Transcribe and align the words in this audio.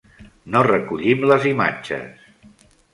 No 0.55 0.63
recollim 0.67 1.23
les 1.35 1.47
imatges. 1.53 2.29